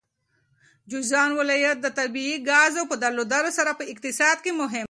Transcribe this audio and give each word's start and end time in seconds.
جوزجان 0.91 1.31
ولایت 1.39 1.77
د 1.81 1.87
طبیعي 1.99 2.35
ګازو 2.49 2.81
په 2.91 2.95
درلودلو 3.03 3.51
سره 3.57 3.71
په 3.79 3.83
اقتصاد 3.93 4.37
کې 4.43 4.51
مهم 4.61 4.69
دی. 4.79 4.79